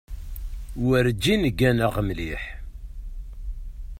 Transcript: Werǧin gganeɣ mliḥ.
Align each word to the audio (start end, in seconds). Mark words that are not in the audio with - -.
Werǧin 0.85 1.41
gganeɣ 1.57 1.95
mliḥ. 2.07 2.43